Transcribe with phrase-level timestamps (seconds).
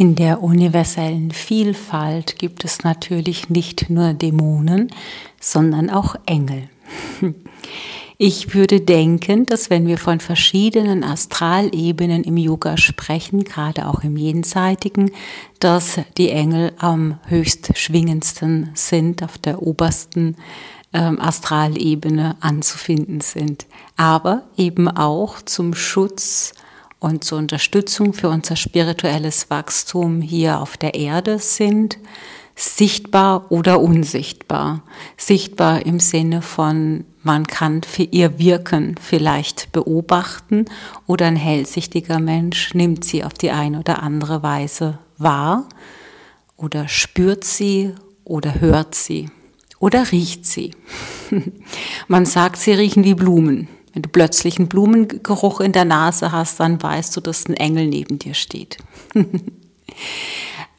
[0.00, 4.90] In der universellen Vielfalt gibt es natürlich nicht nur Dämonen,
[5.38, 6.70] sondern auch Engel.
[8.22, 14.18] Ich würde denken, dass wenn wir von verschiedenen Astralebenen im Yoga sprechen, gerade auch im
[14.18, 15.12] Jenseitigen,
[15.58, 20.36] dass die Engel am höchst schwingendsten sind, auf der obersten
[20.92, 23.64] ähm, Astralebene anzufinden sind.
[23.96, 26.52] Aber eben auch zum Schutz
[27.00, 31.98] und zur Unterstützung für unser spirituelles Wachstum hier auf der Erde sind,
[32.54, 34.82] sichtbar oder unsichtbar.
[35.16, 40.66] Sichtbar im Sinne von, man kann für ihr Wirken vielleicht beobachten
[41.06, 45.68] oder ein hellsichtiger Mensch nimmt sie auf die eine oder andere Weise wahr
[46.56, 49.30] oder spürt sie oder hört sie
[49.78, 50.74] oder riecht sie.
[52.08, 53.68] man sagt, sie riechen wie Blumen.
[53.92, 57.86] Wenn du plötzlich einen Blumengeruch in der Nase hast, dann weißt du, dass ein Engel
[57.86, 58.78] neben dir steht.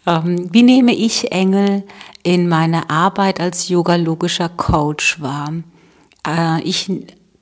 [0.08, 1.84] Ähm, wie nehme ich Engel
[2.24, 5.54] in meiner Arbeit als yogalogischer Coach wahr?
[6.26, 6.92] Äh, ich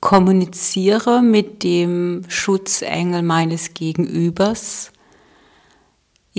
[0.00, 4.92] kommuniziere mit dem Schutzengel meines Gegenübers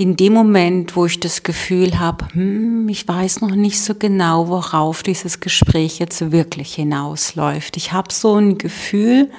[0.02, 4.48] in dem Moment, wo ich das Gefühl habe, hm, ich weiß noch nicht so genau,
[4.48, 7.76] worauf dieses Gespräch jetzt wirklich hinausläuft.
[7.76, 9.30] Ich habe so ein Gefühl,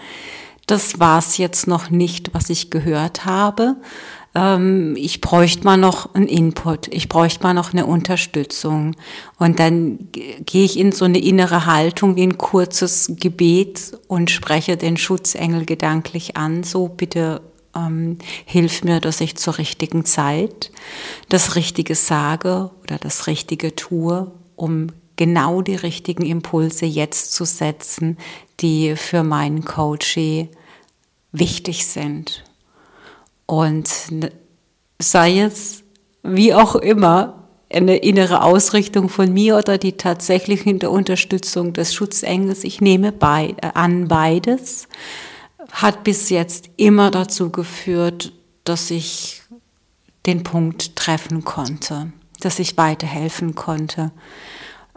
[0.66, 3.76] das war es jetzt noch nicht, was ich gehört habe.
[4.36, 8.96] Ähm, ich bräuchte mal noch einen Input, ich bräuchte mal noch eine Unterstützung.
[9.38, 14.78] Und dann gehe ich in so eine innere Haltung wie ein kurzes Gebet und spreche
[14.78, 16.64] den Schutzengel gedanklich an.
[16.64, 17.42] So bitte
[17.76, 20.72] ähm, hilft mir, dass ich zur richtigen Zeit
[21.30, 28.18] das Richtige sage oder das Richtige tue, um genau die richtigen Impulse jetzt zu setzen,
[28.60, 30.50] die für meinen Coachee
[31.32, 32.44] wichtig sind.
[33.46, 33.90] Und
[35.00, 35.84] sei es
[36.24, 42.82] wie auch immer eine innere Ausrichtung von mir oder die tatsächliche Unterstützung des Schutzengels, ich
[42.82, 44.88] nehme bei, an beides
[45.72, 49.42] hat bis jetzt immer dazu geführt, dass ich
[50.26, 54.12] den Punkt treffen konnte, dass ich weiterhelfen konnte.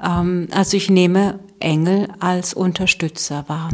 [0.02, 3.70] Ähm, also ich nehme Engel als Unterstützer wahr.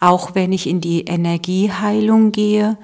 [0.00, 2.78] Auch wenn ich in die Energieheilung gehe,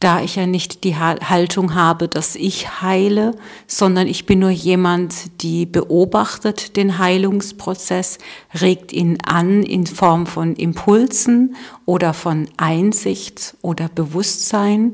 [0.00, 3.32] da ich ja nicht die Haltung habe, dass ich heile,
[3.66, 8.18] sondern ich bin nur jemand, die beobachtet den Heilungsprozess,
[8.60, 14.92] regt ihn an in Form von Impulsen oder von Einsicht oder Bewusstsein.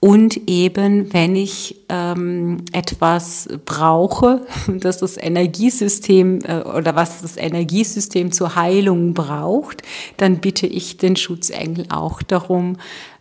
[0.00, 8.32] Und eben, wenn ich ähm, etwas brauche, dass das Energiesystem äh, oder was das Energiesystem
[8.32, 9.82] zur Heilung braucht,
[10.16, 12.76] dann bitte ich den Schutzengel auch darum,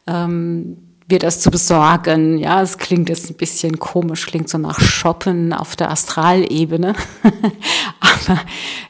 [0.06, 0.78] ähm,
[1.08, 2.38] wir das zu besorgen.
[2.38, 6.94] Ja, es klingt jetzt ein bisschen komisch, klingt so nach Shoppen auf der Astralebene.
[8.00, 8.40] Aber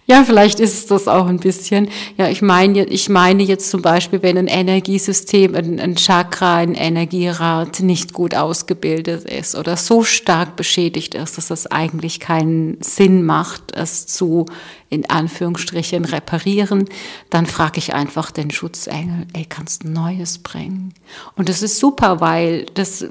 [0.10, 1.90] ja, vielleicht ist das auch ein bisschen.
[2.16, 6.76] Ja, ich meine, ich meine jetzt zum Beispiel, wenn ein Energiesystem, ein, ein Chakra, ein
[6.76, 13.26] Energierad nicht gut ausgebildet ist oder so stark beschädigt ist, dass es eigentlich keinen Sinn
[13.26, 14.46] macht, es zu
[14.90, 16.86] in Anführungsstrichen reparieren,
[17.30, 20.94] dann frage ich einfach den Schutzengel, ey, kannst du Neues bringen?
[21.36, 23.06] Und das ist super, weil das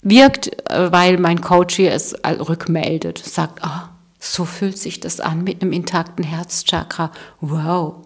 [0.00, 3.91] wirkt, äh, weil mein Coach hier es rückmeldet, sagt, ah, oh,
[4.24, 7.10] so fühlt sich das an mit einem intakten Herzchakra.
[7.40, 7.96] Wow,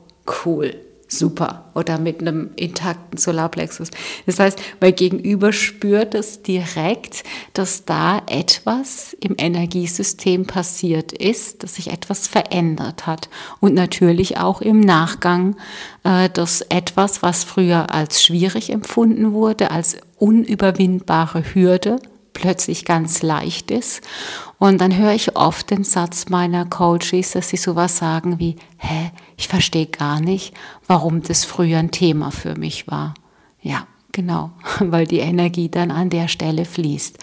[0.45, 0.75] cool,
[1.09, 1.67] super.
[1.75, 3.91] Oder mit einem intakten Solarplexus.
[4.25, 7.23] Das heißt, mein Gegenüber spürt es direkt,
[7.53, 13.29] dass da etwas im Energiesystem passiert ist, dass sich etwas verändert hat.
[13.61, 15.57] Und natürlich auch im Nachgang,
[16.03, 22.01] äh, dass etwas, was früher als schwierig empfunden wurde, als unüberwindbare Hürde,
[22.37, 24.03] plötzlich ganz leicht ist.
[24.59, 29.11] Und dann höre ich oft den Satz meiner Coaches, dass sie sowas sagen wie, hä,
[29.37, 30.55] ich verstehe gar nicht,
[30.87, 33.15] warum das früher ein Thema für mich war.
[33.61, 34.51] Ja, genau,
[34.81, 37.19] weil die Energie dann an der Stelle fließt.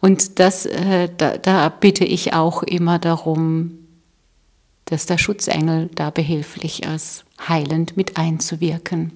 [0.00, 3.78] Und das, äh, da, da bitte ich auch immer darum,
[4.84, 9.12] dass der Schutzengel da behilflich ist, heilend mit einzuwirken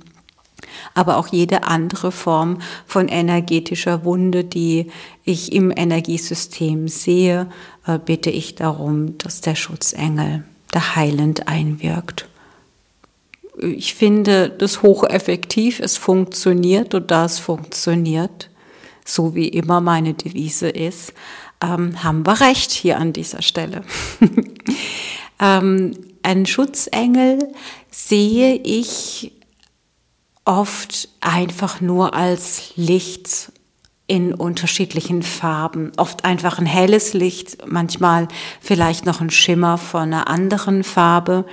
[0.94, 4.90] aber auch jede andere Form von energetischer Wunde, die
[5.25, 7.49] ich im Energiesystem sehe,
[7.87, 12.28] äh, bitte ich darum, dass der Schutzengel der heilend einwirkt.
[13.58, 18.49] Ich finde das hocheffektiv, es funktioniert und da es funktioniert,
[19.05, 21.12] so wie immer meine Devise ist,
[21.62, 23.82] ähm, haben wir recht hier an dieser Stelle.
[25.40, 27.38] ähm, ein Schutzengel
[27.90, 29.32] sehe ich
[30.45, 33.53] oft einfach nur als Licht
[34.07, 35.93] in unterschiedlichen Farben.
[35.97, 38.27] Oft einfach ein helles Licht, manchmal
[38.61, 41.45] vielleicht noch ein Schimmer von einer anderen Farbe.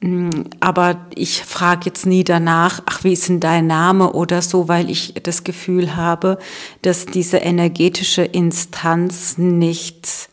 [0.00, 4.66] Mm, aber ich frage jetzt nie danach, ach, wie ist denn dein Name oder so,
[4.66, 6.38] weil ich das Gefühl habe,
[6.82, 10.28] dass diese energetische Instanz nicht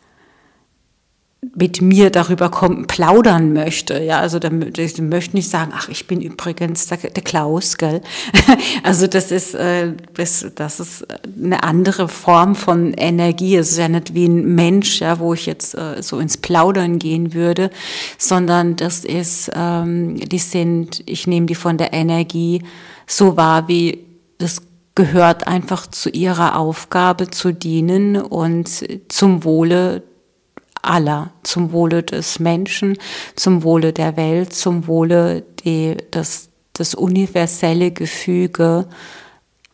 [1.60, 4.02] mit mir darüber kommen, plaudern möchte.
[4.02, 8.02] Ja, also da, ich möchte nicht sagen, ach, ich bin übrigens der, der Klaus, gell?
[8.84, 11.06] Also das ist, äh, das, das ist
[11.42, 13.58] eine andere Form von Energie.
[13.58, 16.98] Es ist ja nicht wie ein Mensch, ja, wo ich jetzt äh, so ins Plaudern
[16.98, 17.72] gehen würde,
[18.18, 22.64] sondern das ist, ähm, die sind, ich nehme die von der Energie
[23.06, 24.06] so wahr, wie
[24.38, 24.62] das
[24.96, 28.70] gehört einfach zu ihrer Aufgabe zu dienen und
[29.10, 30.04] zum Wohle
[30.82, 32.98] aller, zum Wohle des Menschen,
[33.36, 38.88] zum Wohle der Welt, zum Wohle die, das, das universelle Gefüge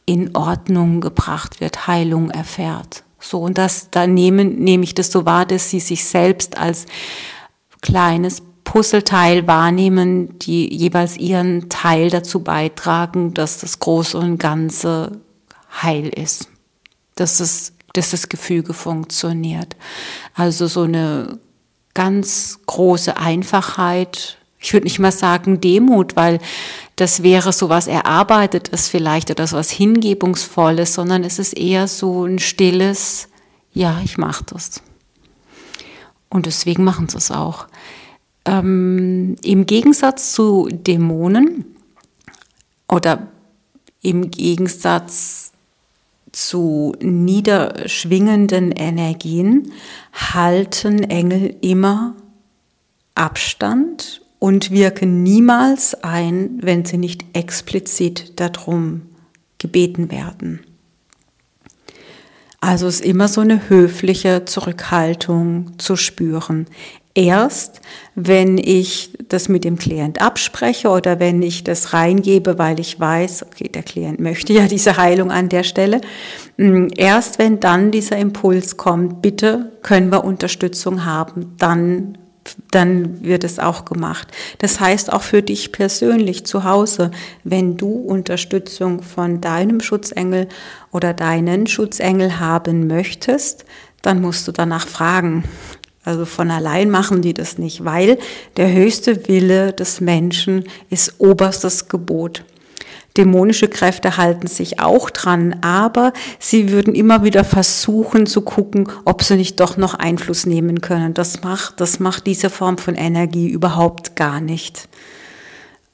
[0.05, 3.03] in Ordnung gebracht wird, Heilung erfährt.
[3.19, 6.85] So, und das, da nehme, nehme ich das so wahr, dass sie sich selbst als
[7.81, 15.21] kleines Puzzleteil wahrnehmen, die jeweils ihren Teil dazu beitragen, dass das Große und Ganze
[15.81, 16.49] heil ist.
[17.15, 19.75] Dass es dass das Gefüge funktioniert.
[20.33, 21.39] Also so eine
[21.93, 24.37] ganz große Einfachheit.
[24.59, 26.39] Ich würde nicht mal sagen Demut, weil
[26.95, 32.25] das wäre so was Erarbeitetes vielleicht oder so was Hingebungsvolles, sondern es ist eher so
[32.25, 33.27] ein stilles,
[33.73, 34.81] ja, ich mache das.
[36.29, 37.67] Und deswegen machen sie es auch.
[38.45, 41.65] Ähm, Im Gegensatz zu Dämonen
[42.87, 43.27] oder
[44.01, 45.51] im Gegensatz
[46.35, 49.71] zu niederschwingenden Energien
[50.13, 52.15] halten Engel immer
[53.15, 59.03] Abstand und wirken niemals ein, wenn sie nicht explizit darum
[59.59, 60.59] gebeten werden.
[62.59, 66.67] Also ist immer so eine höfliche Zurückhaltung zu spüren
[67.15, 67.81] erst,
[68.13, 73.43] wenn ich das mit dem Klient abspreche oder wenn ich das reingebe, weil ich weiß,
[73.43, 76.01] okay, der Klient möchte ja diese Heilung an der Stelle.
[76.57, 82.17] Mm, erst wenn dann dieser Impuls kommt, bitte können wir Unterstützung haben, dann
[82.69, 84.27] dann wird es auch gemacht.
[84.59, 87.09] Das heißt auch für dich persönlich zu Hause,
[87.43, 90.47] wenn du Unterstützung von deinem Schutzengel
[90.91, 93.65] oder deinen Schutzengel haben möchtest,
[94.03, 95.43] dann musst du danach fragen.
[96.05, 98.17] Also von allein machen die das nicht, weil
[98.57, 102.43] der höchste Wille des Menschen ist oberstes Gebot.
[103.17, 109.23] Dämonische Kräfte halten sich auch dran, aber sie würden immer wieder versuchen zu gucken, ob
[109.23, 111.13] sie nicht doch noch Einfluss nehmen können.
[111.13, 114.89] Das macht, das macht diese Form von Energie überhaupt gar nicht.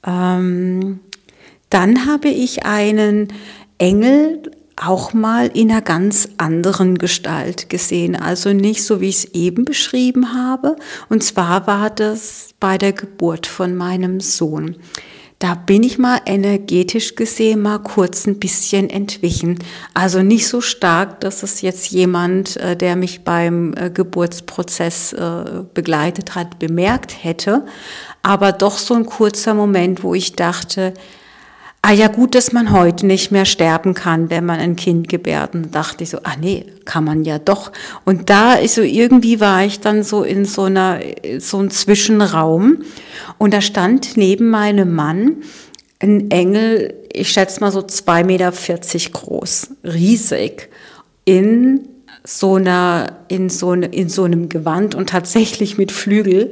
[0.04, 0.98] Ähm,
[1.70, 3.28] dann habe ich einen
[3.78, 4.42] Engel,
[4.76, 8.16] auch mal in einer ganz anderen Gestalt gesehen.
[8.16, 10.76] Also nicht so, wie ich es eben beschrieben habe.
[11.08, 14.76] Und zwar war das bei der Geburt von meinem Sohn.
[15.42, 19.58] Da bin ich mal energetisch gesehen mal kurz ein bisschen entwichen.
[19.92, 25.64] Also nicht so stark, dass es jetzt jemand, äh, der mich beim äh, Geburtsprozess äh,
[25.74, 27.66] begleitet hat, bemerkt hätte.
[28.22, 30.94] Aber doch so ein kurzer Moment, wo ich dachte,
[31.82, 35.54] ah ja gut, dass man heute nicht mehr sterben kann, wenn man ein Kind gebärt.
[35.54, 37.72] Und dachte ich so, ah nee, kann man ja doch.
[38.04, 41.00] Und da ist so, irgendwie war ich dann so in so einer,
[41.38, 42.78] so ein Zwischenraum.
[43.36, 45.42] Und da stand neben meinem Mann
[45.98, 48.52] ein Engel, ich schätze mal so 2,40 Meter
[49.12, 50.70] groß, riesig,
[51.24, 51.88] in
[52.24, 56.50] so einer, in so, in so einem Gewand und tatsächlich mit Flügel.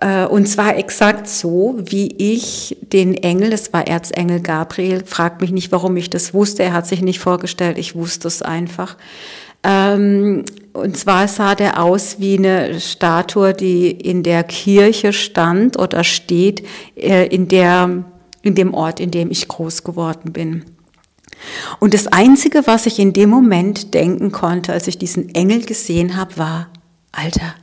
[0.00, 5.50] Äh, und zwar exakt so, wie ich den Engel, das war Erzengel Gabriel, fragt mich
[5.50, 8.96] nicht, warum ich das wusste, er hat sich nicht vorgestellt, ich wusste es einfach.
[9.64, 16.04] Ähm, und zwar sah der aus wie eine Statue, die in der Kirche stand oder
[16.04, 16.64] steht,
[16.96, 18.04] äh, in, der,
[18.42, 20.64] in dem Ort, in dem ich groß geworden bin.
[21.80, 26.16] Und das Einzige, was ich in dem Moment denken konnte, als ich diesen Engel gesehen
[26.16, 26.68] habe, war,
[27.12, 27.54] Alter,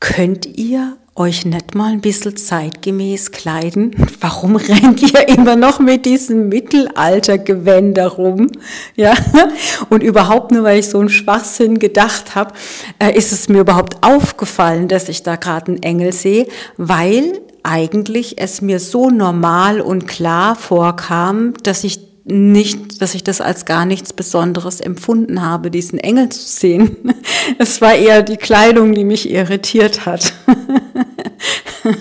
[0.00, 3.94] könnt ihr euch nicht mal ein bisschen zeitgemäß kleiden?
[4.20, 8.48] Warum rennt ihr immer noch mit diesen Mittelaltergewänder rum?
[8.96, 9.14] Ja,
[9.90, 12.54] und überhaupt nur, weil ich so einen Schwachsinn gedacht habe,
[12.98, 18.38] äh, ist es mir überhaupt aufgefallen, dass ich da gerade einen Engel sehe, weil eigentlich
[18.38, 23.84] es mir so normal und klar vorkam, dass ich nicht, dass ich das als gar
[23.84, 26.96] nichts Besonderes empfunden habe, diesen Engel zu sehen.
[27.58, 30.32] Es war eher die Kleidung, die mich irritiert hat.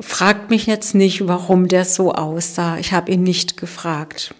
[0.00, 2.78] Fragt mich jetzt nicht, warum der so aussah.
[2.78, 4.34] Ich habe ihn nicht gefragt.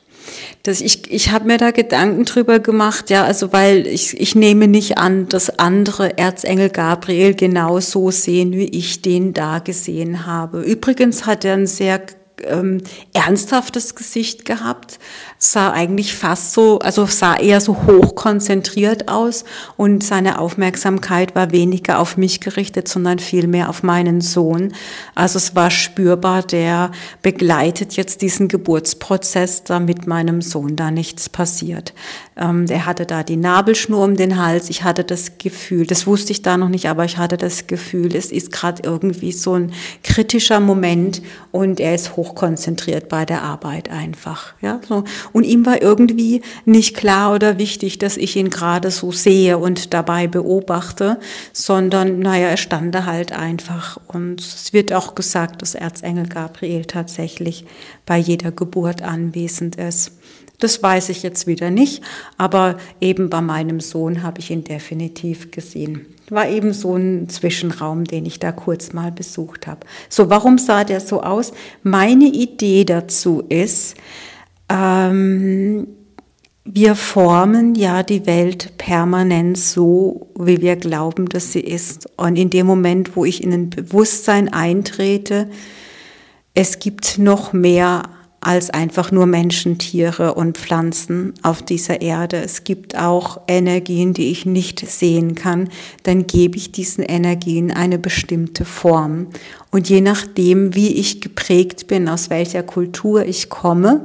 [0.65, 4.67] Das, ich ich habe mir da Gedanken drüber gemacht, ja, also weil ich, ich nehme
[4.67, 10.63] nicht an, dass andere Erzengel Gabriel genau so sehen, wie ich den da gesehen habe.
[10.63, 12.01] Übrigens hat er einen sehr
[12.45, 12.83] ähm,
[13.13, 14.99] ernsthaftes Gesicht gehabt,
[15.39, 19.45] sah eigentlich fast so, also sah eher so hoch konzentriert aus
[19.77, 24.75] und seine Aufmerksamkeit war weniger auf mich gerichtet, sondern vielmehr auf meinen Sohn.
[25.15, 26.91] Also es war spürbar, der
[27.23, 31.95] begleitet jetzt diesen Geburtsprozess, damit meinem Sohn da nichts passiert.
[32.37, 34.71] Ähm, er hatte da die Nabelschnur um den Hals.
[34.71, 38.15] Ich hatte das Gefühl, das wusste ich da noch nicht, aber ich hatte das Gefühl,
[38.15, 43.91] es ist gerade irgendwie so ein kritischer Moment und er ist hochkonzentriert bei der Arbeit
[43.91, 44.55] einfach.
[44.61, 45.05] Ja, so.
[45.33, 49.93] Und ihm war irgendwie nicht klar oder wichtig, dass ich ihn gerade so sehe und
[49.93, 51.19] dabei beobachte,
[51.53, 53.99] sondern naja, er stand da halt einfach.
[54.07, 57.65] Und es wird auch gesagt, dass Erzengel Gabriel tatsächlich
[58.07, 60.13] bei jeder Geburt anwesend ist.
[60.59, 62.03] Das weiß ich jetzt wieder nicht,
[62.37, 66.07] aber eben bei meinem Sohn habe ich ihn definitiv gesehen.
[66.31, 69.81] War eben so ein Zwischenraum, den ich da kurz mal besucht habe.
[70.09, 71.53] So, warum sah der so aus?
[71.83, 73.97] Meine Idee dazu ist,
[74.69, 75.87] ähm,
[76.65, 82.09] wir formen ja die Welt permanent so, wie wir glauben, dass sie ist.
[82.17, 85.51] Und in dem Moment, wo ich in ein Bewusstsein eintrete,
[86.55, 88.03] es gibt noch mehr
[88.41, 92.39] als einfach nur Menschen, Tiere und Pflanzen auf dieser Erde.
[92.39, 95.69] Es gibt auch Energien, die ich nicht sehen kann.
[96.05, 99.27] Dann gebe ich diesen Energien eine bestimmte Form.
[99.71, 104.03] Und je nachdem, wie ich geprägt bin, aus welcher Kultur ich komme,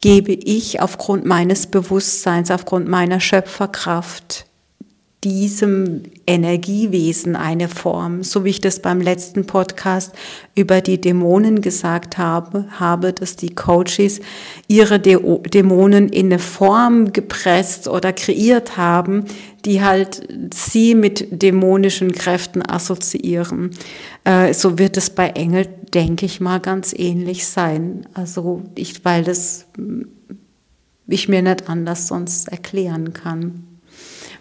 [0.00, 4.45] gebe ich aufgrund meines Bewusstseins, aufgrund meiner Schöpferkraft
[5.26, 10.12] diesem Energiewesen eine Form, so wie ich das beim letzten Podcast
[10.54, 14.20] über die Dämonen gesagt habe, habe, dass die Coaches
[14.68, 19.24] ihre Dämonen in eine Form gepresst oder kreiert haben,
[19.64, 23.70] die halt sie mit dämonischen Kräften assoziieren.
[24.22, 28.06] Äh, so wird es bei Engel, denke ich mal, ganz ähnlich sein.
[28.14, 29.66] Also ich, weil das
[31.08, 33.65] ich mir nicht anders sonst erklären kann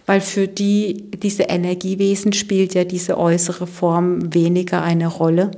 [0.05, 5.51] weil für die, diese Energiewesen spielt ja diese äußere Form weniger eine Rolle,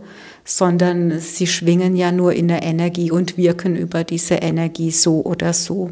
[0.46, 5.52] sondern sie schwingen ja nur in der Energie und wirken über diese Energie so oder
[5.52, 5.92] so,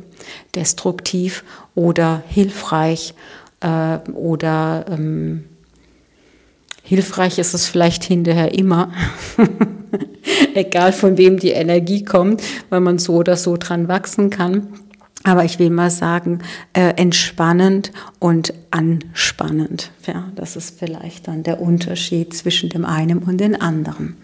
[0.55, 1.43] destruktiv
[1.75, 3.13] oder hilfreich
[3.59, 5.43] äh, oder ähm,
[6.83, 8.93] hilfreich ist es vielleicht hinterher immer,
[10.53, 14.67] egal von wem die Energie kommt, weil man so oder so dran wachsen kann.
[15.25, 16.39] Aber ich will mal sagen,
[16.73, 19.89] äh, entspannend und anspannend.
[20.05, 24.17] Ja, das ist vielleicht dann der Unterschied zwischen dem einen und dem anderen.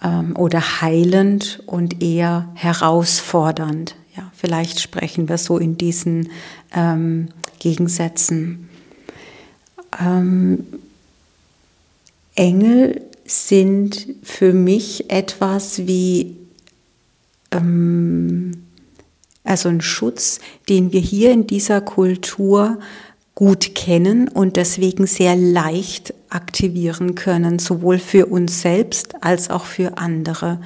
[0.00, 3.96] Ähm, oder heilend und eher herausfordernd.
[4.16, 6.28] Ja, vielleicht sprechen wir so in diesen
[6.72, 8.68] ähm, Gegensätzen.
[10.00, 10.66] Ähm,
[12.36, 16.36] Engel sind für mich etwas wie
[17.50, 18.65] ähm,
[19.46, 22.78] also ein Schutz, den wir hier in dieser Kultur
[23.34, 29.98] gut kennen und deswegen sehr leicht aktivieren können, sowohl für uns selbst als auch für
[29.98, 30.58] andere.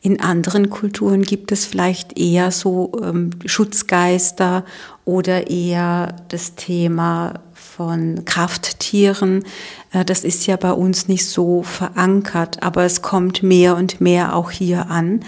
[0.00, 4.64] In anderen Kulturen gibt es vielleicht eher so ähm, Schutzgeister
[5.04, 9.44] oder eher das Thema von Krafttieren.
[9.92, 14.34] Äh, das ist ja bei uns nicht so verankert, aber es kommt mehr und mehr
[14.34, 15.20] auch hier an.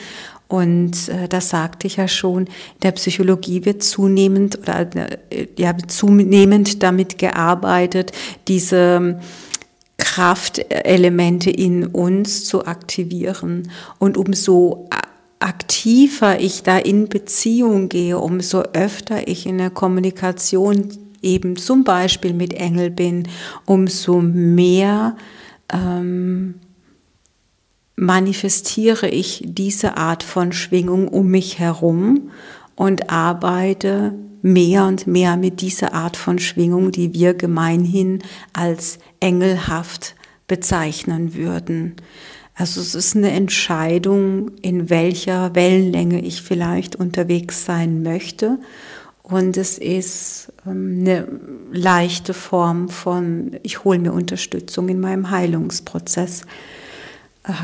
[0.50, 4.90] Und äh, das sagte ich ja schon, in der Psychologie wird zunehmend oder
[5.30, 8.11] äh, ja, zunehmend damit gearbeitet,
[8.49, 9.16] diese ähm,
[9.97, 13.71] Kraftelemente in uns zu aktivieren.
[14.00, 14.88] Und umso
[15.38, 20.88] aktiver ich da in Beziehung gehe, umso öfter ich in der Kommunikation
[21.23, 23.28] eben zum Beispiel mit Engel bin,
[23.66, 25.16] umso mehr
[25.73, 26.57] ähm,
[28.00, 32.30] manifestiere ich diese Art von Schwingung um mich herum
[32.75, 38.23] und arbeite mehr und mehr mit dieser Art von Schwingung, die wir gemeinhin
[38.54, 40.14] als engelhaft
[40.49, 41.97] bezeichnen würden.
[42.54, 48.59] Also es ist eine Entscheidung, in welcher Wellenlänge ich vielleicht unterwegs sein möchte.
[49.23, 51.28] Und es ist ähm, eine
[51.71, 56.47] leichte Form von, ich hole mir Unterstützung in meinem Heilungsprozess.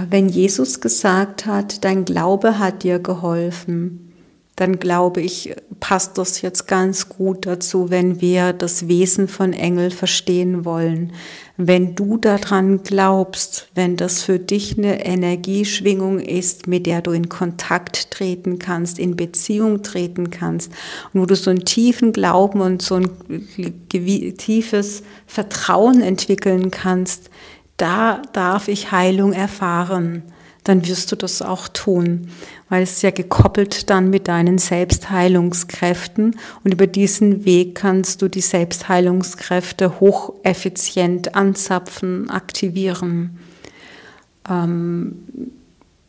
[0.09, 4.07] Wenn Jesus gesagt hat, dein Glaube hat dir geholfen,
[4.57, 9.91] dann glaube ich, passt das jetzt ganz gut dazu, wenn wir das Wesen von Engel
[9.91, 11.13] verstehen wollen.
[11.59, 17.29] Wenn du daran glaubst, wenn das für dich eine Energieschwingung ist, mit der du in
[17.29, 20.73] Kontakt treten kannst, in Beziehung treten kannst,
[21.13, 23.11] und wo du so einen tiefen Glauben und so ein
[24.39, 27.29] tiefes Vertrauen entwickeln kannst,
[27.77, 30.23] da darf ich Heilung erfahren,
[30.65, 32.29] dann wirst du das auch tun,
[32.69, 38.29] weil es ist ja gekoppelt dann mit deinen Selbstheilungskräften und über diesen Weg kannst du
[38.29, 43.39] die Selbstheilungskräfte hocheffizient anzapfen, aktivieren.
[44.49, 45.53] Ähm,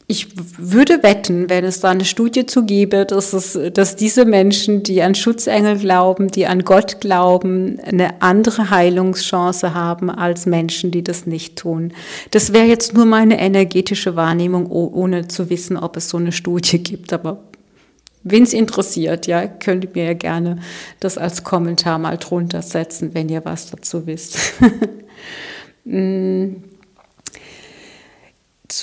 [0.10, 4.82] ich würde wetten, wenn es da eine Studie zu gäbe, dass, es, dass diese Menschen,
[4.82, 11.04] die an Schutzengel glauben, die an Gott glauben, eine andere Heilungschance haben als Menschen, die
[11.04, 11.92] das nicht tun.
[12.32, 16.82] Das wäre jetzt nur meine energetische Wahrnehmung, ohne zu wissen, ob es so eine Studie
[16.82, 17.12] gibt.
[17.12, 17.44] Aber
[18.24, 20.60] wenn es interessiert, ja, könnt ihr mir ja gerne
[21.02, 24.40] das als Kommentar mal drunter setzen, wenn ihr was dazu wisst.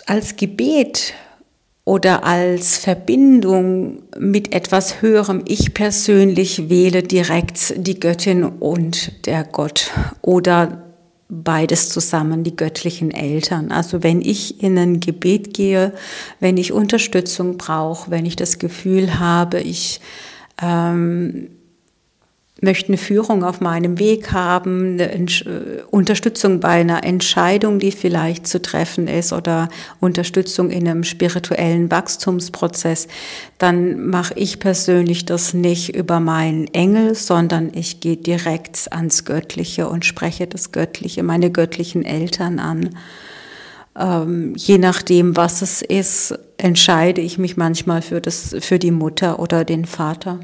[0.07, 1.15] Als Gebet
[1.85, 5.43] oder als Verbindung mit etwas Höherem.
[5.47, 9.91] Ich persönlich wähle direkt die Göttin und der Gott
[10.23, 10.83] oder
[11.29, 13.71] beides zusammen, die göttlichen Eltern.
[13.71, 15.93] Also wenn ich in ein Gebet gehe,
[16.41, 20.01] wenn ich Unterstützung brauche, wenn ich das Gefühl habe, ich
[20.63, 21.49] ähm,
[22.65, 25.27] möchte eine Führung auf meinem Weg haben, äh,
[25.91, 29.69] Unterstützung bei einer Entscheidung, die vielleicht zu treffen ist oder
[30.01, 33.07] Unterstützung in einem spirituellen Wachstumsprozess,
[33.59, 39.89] dann mache ich persönlich das nicht über meinen Engel, sondern ich gehe direkt ans Göttliche
[39.89, 42.97] und spreche das Göttliche, meine göttlichen Eltern an.
[43.97, 49.39] Ähm, je nachdem, was es ist, entscheide ich mich manchmal für, das, für die Mutter
[49.39, 50.41] oder den Vater.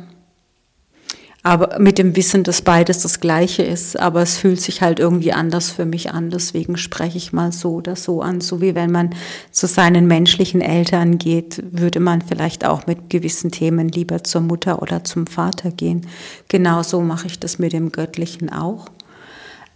[1.42, 5.32] Aber mit dem Wissen, dass beides das Gleiche ist, aber es fühlt sich halt irgendwie
[5.32, 6.28] anders für mich an.
[6.28, 8.42] Deswegen spreche ich mal so oder so an.
[8.42, 9.14] So wie wenn man
[9.50, 14.82] zu seinen menschlichen Eltern geht, würde man vielleicht auch mit gewissen Themen lieber zur Mutter
[14.82, 16.06] oder zum Vater gehen.
[16.48, 18.90] Genauso mache ich das mit dem Göttlichen auch.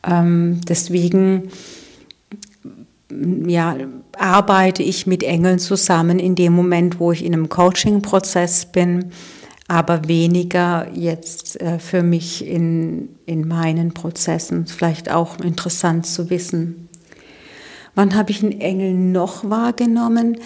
[0.06, 1.50] Ähm, deswegen
[3.46, 3.76] ja,
[4.18, 9.12] arbeite ich mit Engeln zusammen in dem Moment, wo ich in einem Coaching-Prozess bin
[9.68, 14.66] aber weniger jetzt äh, für mich in, in meinen Prozessen.
[14.66, 16.88] Vielleicht auch interessant zu wissen.
[17.94, 20.38] Wann habe ich einen Engel noch wahrgenommen?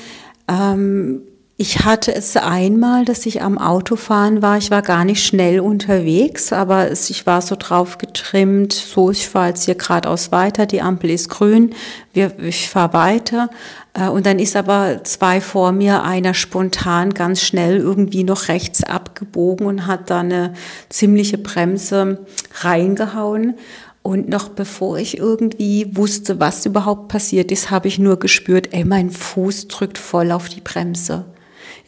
[0.46, 1.22] Ähm,
[1.60, 4.58] ich hatte es einmal, dass ich am Autofahren war.
[4.58, 9.48] Ich war gar nicht schnell unterwegs, aber ich war so drauf getrimmt, so ich fahre
[9.48, 11.74] jetzt hier geradeaus weiter, die Ampel ist grün,
[12.14, 13.50] ich fahre weiter.
[13.92, 18.84] Äh, und dann ist aber zwei vor mir einer spontan ganz schnell irgendwie noch rechts
[18.84, 20.54] abgebogen und hat da eine
[20.90, 22.24] ziemliche Bremse
[22.60, 23.54] reingehauen.
[24.04, 28.84] Und noch bevor ich irgendwie wusste, was überhaupt passiert ist, habe ich nur gespürt, ey,
[28.84, 31.24] mein Fuß drückt voll auf die Bremse.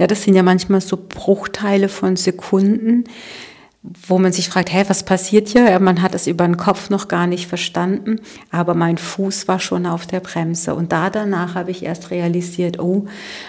[0.00, 3.04] Ja, das sind ja manchmal so Bruchteile von Sekunden,
[3.82, 5.78] wo man sich fragt, hä, was passiert hier?
[5.78, 8.18] Man hat es über den Kopf noch gar nicht verstanden,
[8.50, 10.74] aber mein Fuß war schon auf der Bremse.
[10.74, 13.08] Und da danach habe ich erst realisiert, oh,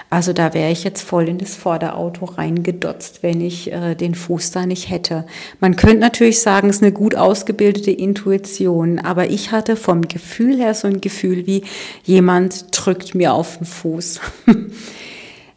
[0.10, 4.52] also da wäre ich jetzt voll in das Vorderauto reingedotzt, wenn ich äh, den Fuß
[4.52, 5.26] da nicht hätte.
[5.62, 10.58] Man könnte natürlich sagen, es ist eine gut ausgebildete Intuition, aber ich hatte vom Gefühl
[10.58, 11.64] her so ein Gefühl wie,
[12.04, 14.20] jemand drückt mir auf den Fuß.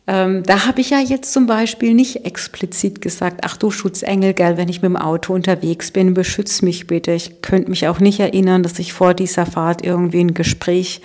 [0.07, 4.59] Ähm, da habe ich ja jetzt zum Beispiel nicht explizit gesagt, ach du Schutzengel, gell,
[4.59, 7.13] wenn ich mit dem Auto unterwegs bin, beschütz mich bitte.
[7.13, 11.01] Ich könnte mich auch nicht erinnern, dass ich vor dieser Fahrt irgendwie ein Gespräch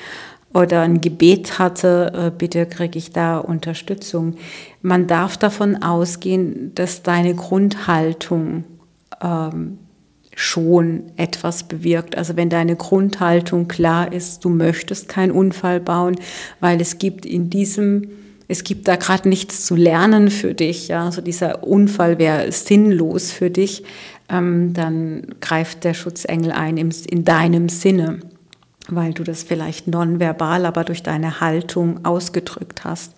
[0.53, 4.35] oder ein Gebet hatte, äh, bitte kriege ich da Unterstützung.
[4.81, 8.63] Man darf davon ausgehen, dass deine Grundhaltung
[9.21, 9.77] ähm,
[10.35, 12.17] schon etwas bewirkt.
[12.17, 16.15] Also wenn deine Grundhaltung klar ist, du möchtest keinen Unfall bauen,
[16.59, 18.09] weil es gibt in diesem
[18.49, 23.31] es gibt da gerade nichts zu lernen für dich, ja, so dieser Unfall wäre sinnlos
[23.31, 23.83] für dich,
[24.27, 28.19] ähm, dann greift der Schutzengel ein im, in deinem Sinne,
[28.88, 33.13] weil du das vielleicht nonverbal, aber durch deine Haltung ausgedrückt hast.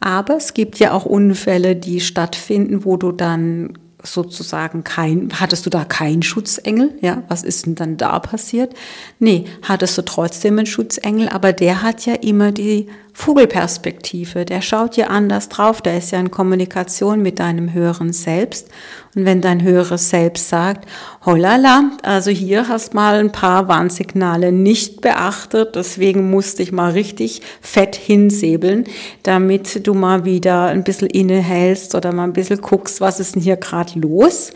[0.00, 5.70] Aber es gibt ja auch Unfälle, die stattfinden, wo du dann sozusagen kein, hattest du
[5.70, 6.94] da keinen Schutzengel?
[7.00, 8.74] Ja, was ist denn dann da passiert?
[9.18, 14.44] Nee, hattest du trotzdem einen Schutzengel, aber der hat ja immer die Vogelperspektive.
[14.44, 15.82] Der schaut ja anders drauf.
[15.82, 18.68] Der ist ja in Kommunikation mit deinem höheren Selbst.
[19.16, 20.88] Und wenn dein höheres Selbst sagt,
[21.26, 27.42] holala, also hier hast mal ein paar Warnsignale nicht beachtet, deswegen musste ich mal richtig
[27.60, 28.84] fett hinsäbeln,
[29.24, 33.42] damit du mal wieder ein bisschen innehältst oder mal ein bisschen guckst, was ist denn
[33.42, 34.52] hier gerade los,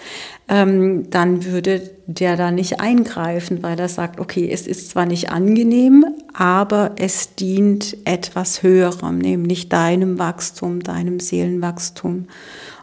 [0.53, 5.31] ähm, dann würde der da nicht eingreifen, weil er sagt, okay, es ist zwar nicht
[5.31, 12.27] angenehm, aber es dient etwas Höherem, nämlich deinem Wachstum, deinem Seelenwachstum.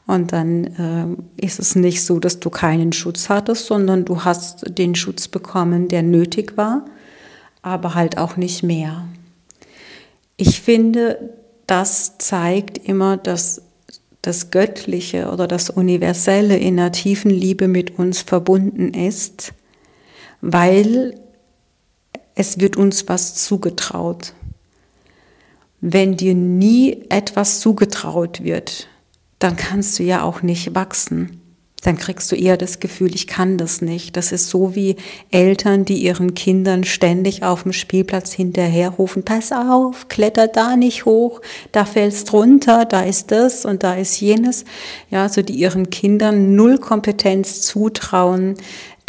[0.08, 0.64] Und dann
[1.38, 5.28] äh, ist es nicht so, dass du keinen Schutz hattest, sondern du hast den Schutz
[5.28, 6.86] bekommen, der nötig war,
[7.62, 9.08] aber halt auch nicht mehr.
[10.38, 11.36] Ich finde,
[11.68, 13.62] das zeigt immer, dass
[14.30, 19.54] das Göttliche oder das Universelle in der tiefen Liebe mit uns verbunden ist,
[20.40, 21.20] weil
[22.36, 24.34] es wird uns was zugetraut.
[25.82, 28.88] Wenn dir nie etwas zugetraut wird,
[29.40, 31.39] dann kannst du ja auch nicht wachsen
[31.82, 34.18] dann kriegst du eher das Gefühl, ich kann das nicht.
[34.18, 34.96] Das ist so wie
[35.32, 41.42] Eltern, die ihren Kindern ständig auf dem Spielplatz hinterherrufen, pass auf, kletter da nicht hoch,
[41.72, 44.66] da fällst runter, da ist das und da ist jenes.
[45.10, 48.56] Ja, so die ihren Kindern null Kompetenz zutrauen,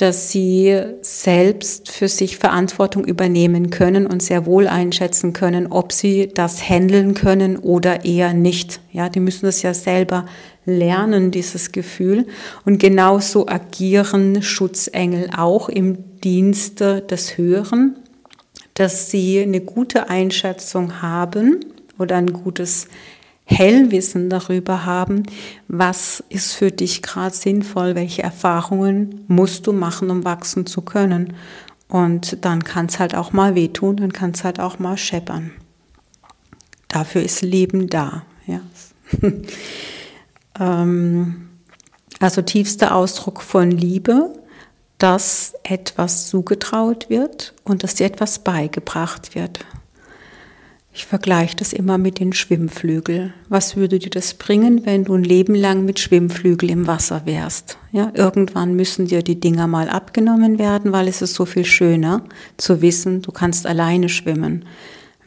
[0.00, 6.30] dass sie selbst für sich Verantwortung übernehmen können und sehr wohl einschätzen können, ob sie
[6.33, 8.80] das handeln können oder eher nicht.
[8.92, 10.24] Ja, die müssen das ja selber
[10.70, 12.26] lernen, dieses Gefühl.
[12.64, 17.96] Und genauso agieren Schutzengel auch im Dienste des Höheren,
[18.74, 21.61] dass sie eine gute Einschätzung haben
[21.98, 22.88] oder ein gutes
[23.44, 25.24] Hellwissen darüber haben,
[25.66, 31.35] was ist für dich gerade sinnvoll, welche Erfahrungen musst du machen, um wachsen zu können.
[31.88, 35.50] Und dann kann es halt auch mal wehtun, dann kann es halt auch mal scheppern.
[36.87, 38.24] Dafür ist Leben da.
[38.46, 38.61] Ja.
[40.61, 41.49] Ähm,
[42.20, 44.33] also tiefster Ausdruck von Liebe,
[44.99, 49.64] dass etwas zugetraut wird und dass dir etwas beigebracht wird.
[50.92, 53.33] Ich vergleiche das immer mit den Schwimmflügeln.
[53.49, 57.79] Was würde dir das bringen, wenn du ein Leben lang mit Schwimmflügel im Wasser wärst?
[57.92, 62.25] Ja, irgendwann müssen dir die Dinger mal abgenommen werden, weil es ist so viel schöner
[62.57, 64.64] zu wissen, du kannst alleine schwimmen.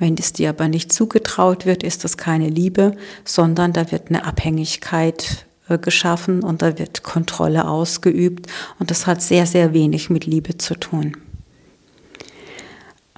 [0.04, 4.26] Wenn es dir aber nicht zugetraut wird, ist das keine Liebe, sondern da wird eine
[4.26, 8.48] Abhängigkeit äh, geschaffen und da wird Kontrolle ausgeübt
[8.80, 11.16] und das hat sehr, sehr wenig mit Liebe zu tun.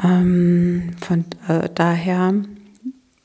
[0.04, 2.34] Ähm, von äh, daher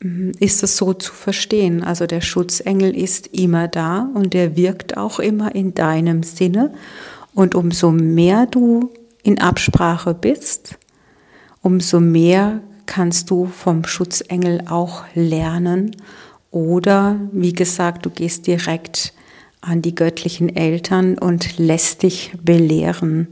[0.00, 1.84] mm, ist es so zu verstehen.
[1.84, 6.72] Also der Schutzengel ist immer da und der wirkt auch immer in deinem Sinne.
[7.34, 8.90] Und umso mehr du
[9.22, 10.78] in Absprache bist,
[11.60, 15.96] umso mehr kannst du vom Schutzengel auch lernen.
[16.50, 19.14] Oder, wie gesagt, du gehst direkt
[19.60, 23.28] an die göttlichen Eltern und lässt dich belehren.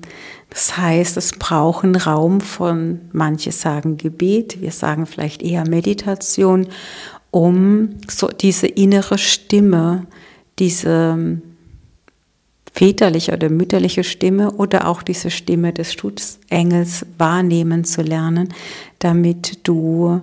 [0.51, 6.69] Das heißt, es braucht einen Raum von, manche sagen Gebet, wir sagen vielleicht eher Meditation,
[7.33, 10.07] um so diese innere Stimme,
[10.61, 11.41] diese
[12.79, 18.55] väterliche oder mütterliche Stimme oder auch diese Stimme des Schutzengels wahrnehmen zu lernen,
[18.99, 20.21] damit du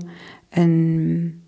[0.52, 1.42] ähm,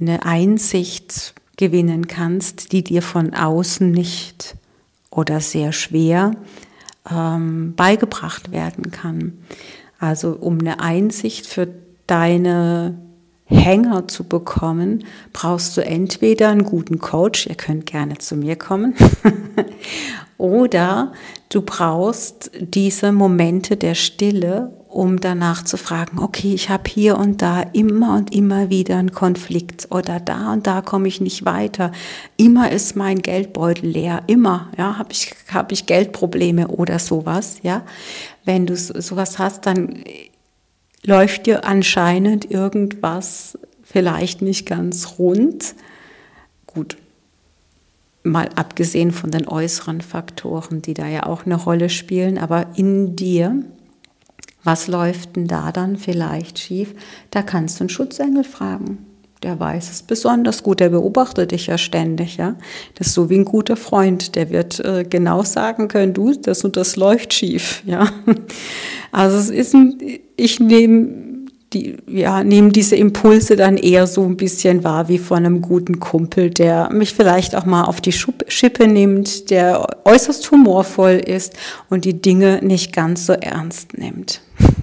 [0.00, 4.56] eine Einsicht gewinnen kannst, die dir von außen nicht
[5.10, 6.32] oder sehr schwer
[7.10, 9.38] ähm, beigebracht werden kann.
[9.98, 11.68] Also um eine Einsicht für
[12.06, 12.98] deine
[13.44, 18.94] Hänger zu bekommen, brauchst du entweder einen guten Coach, ihr könnt gerne zu mir kommen,
[20.38, 21.12] oder
[21.50, 27.40] du brauchst diese Momente der Stille, um danach zu fragen, okay, ich habe hier und
[27.40, 31.92] da immer und immer wieder einen Konflikt oder da und da komme ich nicht weiter.
[32.36, 37.82] Immer ist mein Geldbeutel leer, immer, ja, habe ich habe ich Geldprobleme oder sowas, ja.
[38.44, 40.04] Wenn du sowas hast, dann
[41.04, 45.74] läuft dir anscheinend irgendwas vielleicht nicht ganz rund.
[46.66, 46.96] Gut,
[48.22, 53.16] mal abgesehen von den äußeren Faktoren, die da ja auch eine Rolle spielen, aber in
[53.16, 53.62] dir,
[54.64, 56.94] was läuft denn da dann vielleicht schief?
[57.30, 59.06] Da kannst du einen Schutzengel fragen.
[59.42, 62.54] Der weiß es besonders gut, der beobachtet dich ja ständig, ja.
[62.94, 66.64] Das ist so wie ein guter Freund, der wird äh, genau sagen können, du, das
[66.64, 68.08] und das läuft schief, ja.
[69.10, 69.98] Also es ist ein,
[70.36, 71.32] ich nehme
[71.72, 76.00] die, ja, nehmen diese Impulse dann eher so ein bisschen wahr wie von einem guten
[76.00, 81.54] Kumpel, der mich vielleicht auch mal auf die Schippe nimmt, der äußerst humorvoll ist
[81.88, 84.40] und die Dinge nicht ganz so ernst nimmt.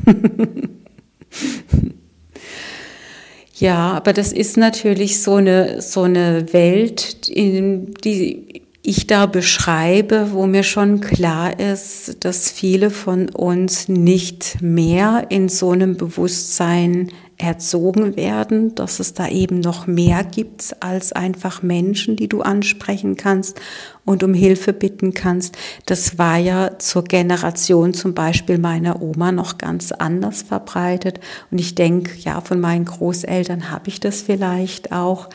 [3.56, 10.30] ja, aber das ist natürlich so eine, so eine Welt, in die ich da beschreibe,
[10.32, 17.12] wo mir schon klar ist, dass viele von uns nicht mehr in so einem Bewusstsein
[17.40, 23.16] erzogen werden, dass es da eben noch mehr gibt als einfach Menschen, die du ansprechen
[23.16, 23.60] kannst
[24.04, 25.58] und um Hilfe bitten kannst.
[25.86, 31.22] Das war ja zur Generation zum Beispiel meiner Oma noch ganz anders verbreitet.
[31.50, 35.30] Und ich denke, ja, von meinen Großeltern habe ich das vielleicht auch.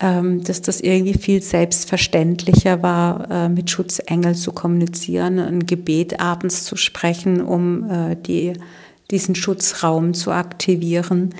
[0.00, 6.64] Ähm, dass das irgendwie viel selbstverständlicher war, äh, mit Schutzengel zu kommunizieren, ein Gebet abends
[6.64, 8.54] zu sprechen, um äh, die,
[9.14, 11.34] diesen Schutzraum zu aktivieren.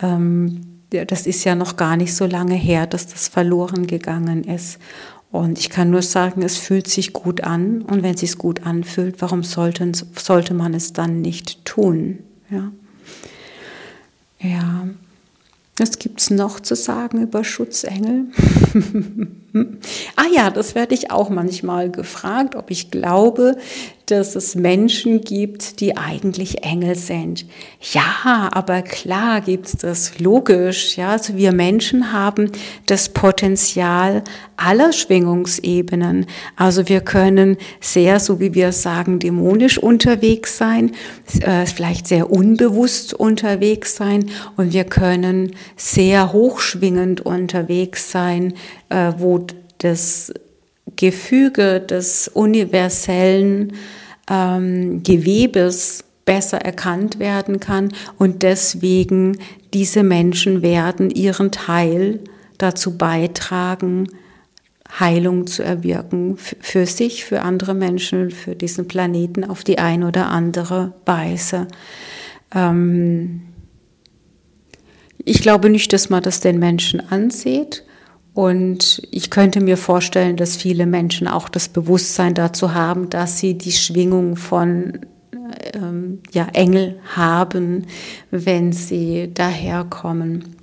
[0.00, 4.78] Ähm, das ist ja noch gar nicht so lange her, dass das verloren gegangen ist.
[5.30, 7.82] Und ich kann nur sagen, es fühlt sich gut an.
[7.82, 12.18] Und wenn es sich gut anfühlt, warum sollte, sollte man es dann nicht tun?
[12.50, 12.72] Ja.
[14.40, 14.88] Ja.
[15.76, 18.24] Was gibt es noch zu sagen über Schutzengel?
[20.16, 23.56] ah ja, das werde ich auch manchmal gefragt, ob ich glaube,
[24.10, 27.46] dass es Menschen gibt, die eigentlich Engel sind.
[27.92, 30.96] Ja, aber klar gibt es das, logisch.
[30.96, 32.50] Ja, also wir Menschen haben
[32.86, 34.24] das Potenzial
[34.56, 36.26] aller Schwingungsebenen.
[36.56, 40.92] Also wir können sehr, so wie wir sagen, dämonisch unterwegs sein,
[41.40, 48.54] äh, vielleicht sehr unbewusst unterwegs sein und wir können sehr hochschwingend unterwegs sein,
[48.90, 49.46] äh, wo
[49.78, 50.32] das
[50.96, 53.72] Gefüge des universellen
[54.30, 59.38] ähm, Gewebes besser erkannt werden kann und deswegen
[59.72, 62.20] diese Menschen werden ihren Teil
[62.58, 64.08] dazu beitragen,
[64.98, 70.28] Heilung zu erwirken für sich, für andere Menschen, für diesen Planeten auf die ein oder
[70.28, 71.68] andere Weise.
[72.54, 73.42] Ähm
[75.24, 77.84] ich glaube nicht, dass man das den Menschen ansieht.
[78.32, 83.58] Und ich könnte mir vorstellen, dass viele Menschen auch das Bewusstsein dazu haben, dass sie
[83.58, 85.00] die Schwingung von
[85.74, 87.86] ähm, ja, Engel haben,
[88.30, 90.56] wenn sie daherkommen.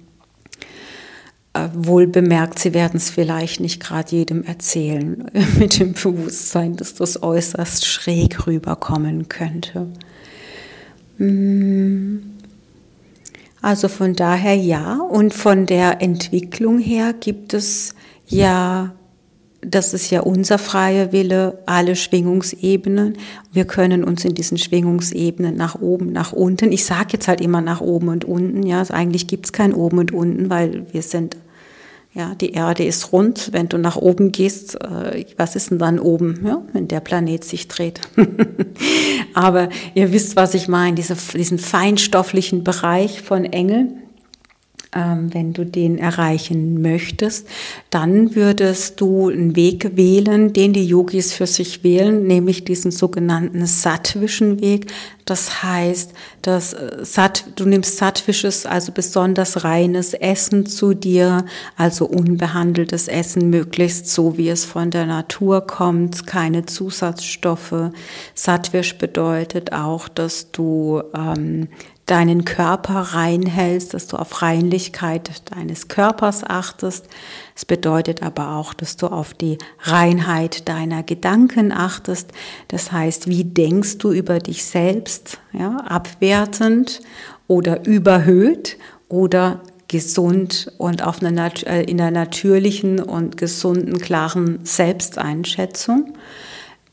[1.54, 5.26] Äh, wohl bemerkt, sie werden es vielleicht nicht gerade jedem erzählen,
[5.60, 9.88] mit dem Bewusstsein, dass das äußerst schräg rüberkommen könnte.
[11.18, 12.37] Hm.
[13.68, 14.96] Also von daher ja.
[14.96, 18.96] Und von der Entwicklung her gibt es ja,
[19.60, 23.18] das ist ja unser freier Wille, alle Schwingungsebenen.
[23.52, 26.72] Wir können uns in diesen Schwingungsebenen nach oben, nach unten.
[26.72, 28.64] Ich sage jetzt halt immer nach oben und unten.
[28.64, 31.36] Ja, also eigentlich gibt es kein oben und unten, weil wir sind
[32.14, 33.50] ja, die Erde ist rund.
[33.52, 37.44] Wenn du nach oben gehst, äh, was ist denn dann oben, ja, wenn der Planet
[37.44, 38.02] sich dreht?
[39.34, 43.94] Aber ihr wisst, was ich meine, diese, diesen feinstofflichen Bereich von Engel
[44.96, 47.48] ähm, wenn du den erreichen möchtest,
[47.90, 53.66] dann würdest du einen Weg wählen, den die Yogis für sich wählen, nämlich diesen sogenannten
[53.66, 54.88] sattwischen Weg.
[55.26, 61.46] Das heißt, dass äh, Sat, du nimmst sattwisches, also besonders reines Essen zu dir,
[61.76, 67.92] also unbehandeltes Essen, möglichst so, wie es von der Natur kommt, keine Zusatzstoffe.
[68.34, 71.68] Sattwisch bedeutet auch, dass du ähm,
[72.08, 77.08] deinen Körper reinhältst, dass du auf Reinlichkeit deines Körpers achtest.
[77.56, 82.32] Es bedeutet aber auch, dass du auf die Reinheit deiner Gedanken achtest.
[82.70, 85.40] Das heißt, wie denkst du über dich selbst?
[85.52, 87.02] Ja, abwertend
[87.48, 88.78] oder überhöht
[89.10, 96.14] oder gesund und auf einer, äh, in einer natürlichen und gesunden, klaren Selbsteinschätzung.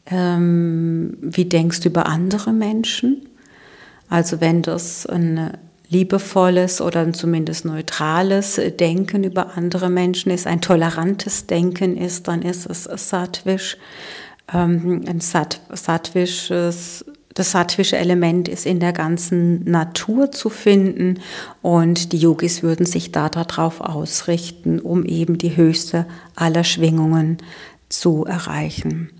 [0.06, 3.28] Ähm, wie denkst du über andere Menschen?
[4.08, 5.56] Also wenn das ein
[5.88, 12.66] liebevolles oder zumindest neutrales Denken über andere Menschen ist, ein tolerantes Denken ist, dann ist
[12.66, 13.76] es Sattwisch.
[14.52, 21.20] Ähm, ein Sat Sattwisches das sattwische Element ist in der ganzen Natur zu finden
[21.62, 27.38] und die Yogis würden sich da darauf ausrichten, um eben die höchste aller Schwingungen
[27.88, 29.10] zu erreichen.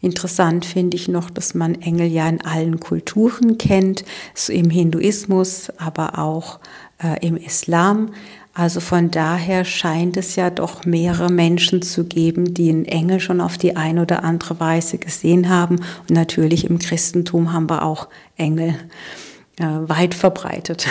[0.00, 4.04] Interessant finde ich noch, dass man Engel ja in allen Kulturen kennt,
[4.34, 6.60] so im Hinduismus, aber auch
[7.02, 8.10] äh, im Islam.
[8.54, 13.42] Also von daher scheint es ja doch mehrere Menschen zu geben, die einen Engel schon
[13.42, 15.76] auf die eine oder andere Weise gesehen haben.
[15.76, 18.74] Und natürlich im Christentum haben wir auch Engel.
[19.58, 20.86] Äh, weit verbreitet.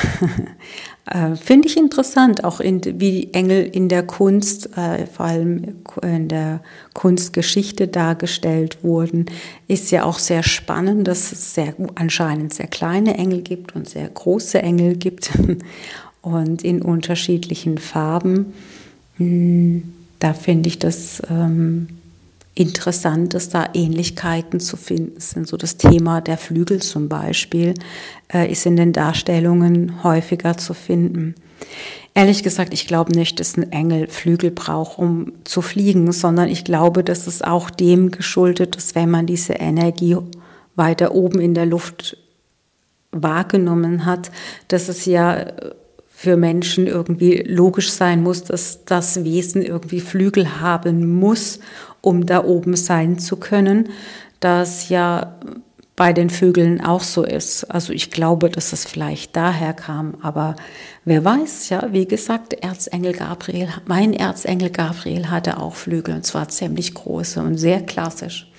[1.06, 6.28] äh, Finde ich interessant, auch in, wie Engel in der Kunst, äh, vor allem in
[6.28, 6.62] der
[6.94, 9.28] Kunstgeschichte dargestellt wurden.
[9.68, 14.10] Ist ja auch sehr spannend, dass es sehr, anscheinend sehr kleine Engel gibt und sehr
[14.10, 15.32] große Engel gibt
[16.24, 18.54] und in unterschiedlichen Farben.
[19.18, 21.88] Hm, da finde ich das ähm,
[22.56, 25.48] interessant, dass da Ähnlichkeiten zu finden sind.
[25.48, 27.74] So das Thema der Flügel zum Beispiel
[28.34, 31.36] äh, ist in den Darstellungen häufiger zu finden.
[32.14, 36.64] Ehrlich gesagt, ich glaube nicht, dass ein Engel Flügel braucht, um zu fliegen, sondern ich
[36.64, 40.16] glaube, dass es auch dem geschuldet ist, wenn man diese Energie
[40.78, 42.18] weiter oben in der Luft
[43.12, 44.32] wahrgenommen hat,
[44.70, 45.46] dass es ja
[46.08, 51.60] für Menschen irgendwie logisch sein muss, dass das Wesen irgendwie Flügel haben muss,
[52.06, 53.90] um da oben sein zu können,
[54.40, 55.40] das ja
[55.96, 57.64] bei den Vögeln auch so ist.
[57.64, 60.56] Also ich glaube, dass es vielleicht daher kam, aber
[61.04, 66.48] wer weiß, ja, wie gesagt, Erzengel Gabriel, mein Erzengel Gabriel hatte auch Flügel und zwar
[66.50, 68.52] ziemlich große und sehr klassisch.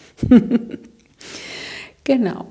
[2.05, 2.49] genau.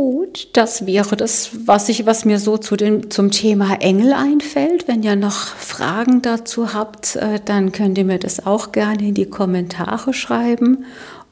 [0.00, 4.86] Gut, das wäre das, was, ich, was mir so zu dem, zum Thema Engel einfällt.
[4.86, 9.14] Wenn ihr noch Fragen dazu habt, äh, dann könnt ihr mir das auch gerne in
[9.14, 10.84] die Kommentare schreiben.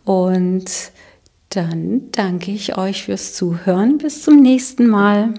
[0.04, 0.64] Und
[1.50, 3.98] dann danke ich euch fürs Zuhören.
[3.98, 5.34] Bis zum nächsten Mal.